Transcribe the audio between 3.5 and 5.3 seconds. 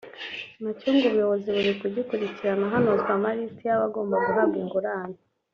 y’abagomba guhabwa ingurane